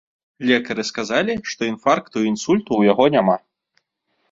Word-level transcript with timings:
Лекары 0.51 0.83
сказалі, 0.91 1.35
што 1.51 1.61
інфаркту 1.73 2.17
і 2.25 2.27
інсульту 2.33 2.67
ў 2.75 2.81
яго 2.95 3.05
няма. 3.19 3.35